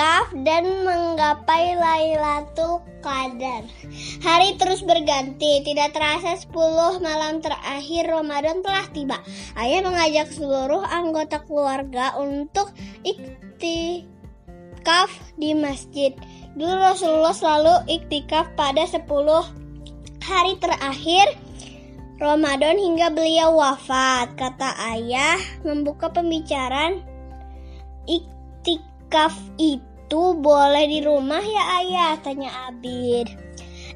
iktikaf 0.00 0.32
dan 0.48 0.64
menggapai 0.80 1.76
Lailatul 1.76 2.80
Qadar. 3.04 3.68
Hari 4.24 4.56
terus 4.56 4.80
berganti, 4.80 5.60
tidak 5.60 5.92
terasa 5.92 6.40
10 6.40 7.04
malam 7.04 7.44
terakhir 7.44 8.08
Ramadan 8.08 8.64
telah 8.64 8.88
tiba. 8.96 9.20
Ayah 9.60 9.84
mengajak 9.84 10.32
seluruh 10.32 10.80
anggota 10.88 11.44
keluarga 11.44 12.16
untuk 12.16 12.72
iktikaf 13.04 13.92
di 15.36 15.52
masjid. 15.52 16.16
Dulu 16.56 16.80
Rasulullah 16.80 17.36
selalu 17.36 18.00
iktikaf 18.00 18.56
pada 18.56 18.88
10 18.88 19.04
hari 20.24 20.56
terakhir 20.64 21.28
Ramadan 22.16 22.80
hingga 22.80 23.12
beliau 23.12 23.52
wafat. 23.52 24.32
Kata 24.32 24.96
ayah 24.96 25.36
membuka 25.60 26.08
pembicaraan 26.08 27.04
iktikaf 28.08 29.36
itu 29.60 29.89
boleh 30.18 30.90
di 30.90 31.06
rumah 31.06 31.38
ya 31.38 31.64
ayah? 31.78 32.12
Tanya 32.18 32.50
Abid. 32.66 33.30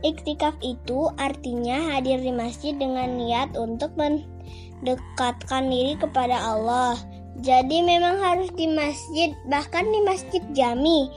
Iktikaf 0.07 0.55
itu 0.63 1.11
artinya 1.19 1.91
hadir 1.91 2.23
di 2.23 2.31
masjid 2.31 2.77
dengan 2.77 3.19
niat 3.19 3.57
untuk 3.59 3.91
mendekatkan 3.99 5.67
diri 5.67 5.99
kepada 5.99 6.39
Allah. 6.39 6.95
Jadi 7.43 7.83
memang 7.83 8.23
harus 8.23 8.47
di 8.55 8.71
masjid, 8.71 9.35
bahkan 9.51 9.91
di 9.91 10.01
masjid 10.07 10.45
jami 10.55 11.11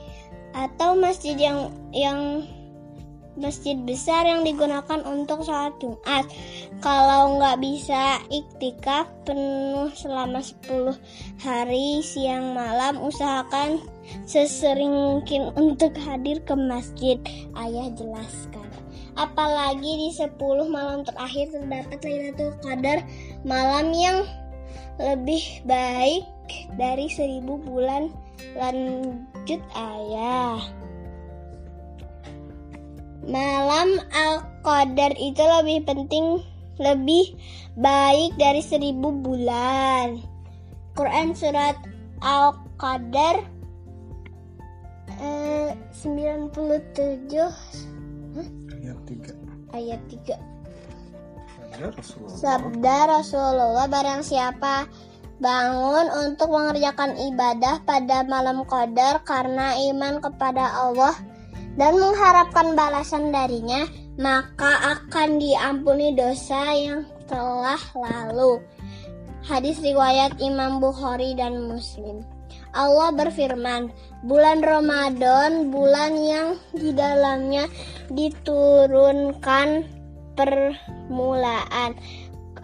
atau 0.58 0.98
masjid 0.98 1.38
yang 1.38 1.70
yang 1.94 2.42
masjid 3.38 3.78
besar 3.86 4.26
yang 4.26 4.42
digunakan 4.42 5.00
untuk 5.06 5.46
sholat 5.46 5.74
Jumat. 5.78 6.26
Kalau 6.82 7.38
nggak 7.38 7.62
bisa 7.62 8.22
iktikaf 8.34 9.08
penuh 9.24 9.94
selama 9.94 10.42
10 10.42 10.98
hari 11.42 12.02
siang 12.02 12.58
malam, 12.58 13.00
usahakan 13.02 13.82
sesering 14.26 14.92
mungkin 14.92 15.54
untuk 15.56 15.94
hadir 16.02 16.42
ke 16.44 16.58
masjid. 16.58 17.18
Ayah 17.56 17.94
jelaskan. 17.94 18.68
Apalagi 19.18 19.92
di 19.98 20.10
10 20.14 20.38
malam 20.70 21.02
terakhir 21.02 21.50
terdapat 21.50 22.00
Lailatul 22.06 22.54
Qadar, 22.62 23.02
malam 23.42 23.90
yang 23.94 24.26
lebih 24.98 25.62
baik 25.66 26.26
dari 26.78 27.10
seribu 27.10 27.58
bulan 27.62 28.10
lanjut 28.58 29.62
ayah. 29.74 30.62
Malam 33.28 34.00
Al-Qadar 34.16 35.12
itu 35.20 35.44
lebih 35.44 35.84
penting, 35.84 36.40
lebih 36.80 37.36
baik 37.76 38.40
dari 38.40 38.64
seribu 38.64 39.12
bulan. 39.12 40.24
Quran 40.96 41.36
Surat 41.36 41.76
Al-Qadar 42.24 43.44
eh, 45.20 45.76
97 45.92 47.36
Ayat 48.72 49.00
3. 49.04 49.76
ayat 49.76 50.02
3. 50.08 50.40
Ada 51.78 51.92
Rasulullah. 51.92 52.38
Sabda 52.40 52.98
Rasulullah 53.12 53.86
barang 53.92 54.22
siapa 54.24 54.88
bangun 55.38 56.32
untuk 56.32 56.50
mengerjakan 56.50 57.14
ibadah 57.14 57.84
pada 57.86 58.26
malam 58.26 58.66
qadar 58.66 59.22
karena 59.22 59.78
iman 59.94 60.18
kepada 60.18 60.66
Allah 60.82 61.14
dan 61.78 61.94
mengharapkan 61.96 62.74
balasan 62.74 63.30
darinya, 63.30 63.86
maka 64.18 64.98
akan 64.98 65.38
diampuni 65.38 66.18
dosa 66.18 66.74
yang 66.74 67.06
telah 67.30 67.80
lalu. 67.94 68.60
Hadis 69.46 69.80
riwayat 69.80 70.36
Imam 70.44 70.84
Bukhari 70.84 71.38
dan 71.38 71.70
Muslim. 71.70 72.26
Allah 72.76 73.16
berfirman, 73.16 73.94
bulan 74.28 74.60
Ramadan, 74.60 75.72
bulan 75.72 76.14
yang 76.20 76.50
di 76.76 76.92
dalamnya 76.92 77.70
diturunkan 78.12 79.88
permulaan 80.36 81.96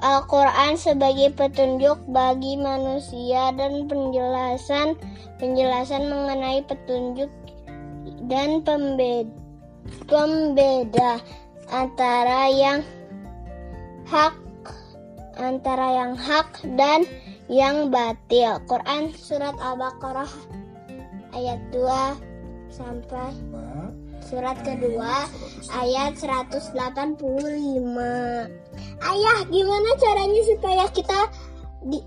Al-Quran 0.03 0.75
sebagai 0.75 1.31
petunjuk 1.31 1.95
bagi 2.11 2.59
manusia 2.59 3.55
dan 3.55 3.87
penjelasan 3.87 4.99
penjelasan 5.39 6.11
mengenai 6.11 6.59
petunjuk 6.67 7.31
dan 8.27 8.63
pembeda, 8.63 9.31
pembeda 10.07 11.19
antara 11.71 12.51
yang 12.51 12.79
hak 14.07 14.35
antara 15.39 15.87
yang 16.03 16.13
hak 16.13 16.61
dan 16.77 17.03
yang 17.49 17.89
batil. 17.89 18.61
Quran 18.69 19.11
surat 19.17 19.55
Al-Baqarah 19.57 20.29
ayat 21.33 21.59
2 21.73 22.73
sampai 22.73 23.33
surat 24.23 24.57
kedua 24.65 25.27
ayat 25.73 26.15
185. 26.17 26.73
Ayah, 29.03 29.39
gimana 29.51 29.89
caranya 29.99 30.41
supaya 30.47 30.85
kita 30.89 31.19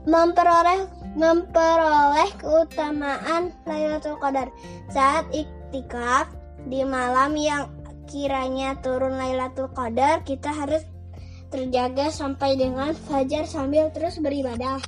memperoleh 0.08 0.88
memperoleh 1.16 2.28
keutamaan 2.40 3.52
Lailatul 3.68 4.16
Qadar 4.20 4.48
saat 4.92 5.28
iktikaf 5.66 6.30
di 6.70 6.86
malam 6.86 7.34
yang 7.34 7.66
kiranya 8.06 8.78
turun 8.78 9.18
Lailatul 9.18 9.66
Qadar 9.74 10.22
kita 10.22 10.54
harus 10.54 10.86
terjaga 11.50 12.10
sampai 12.10 12.54
dengan 12.54 12.94
fajar 12.94 13.46
sambil 13.46 13.90
terus 13.90 14.18
beribadah. 14.22 14.78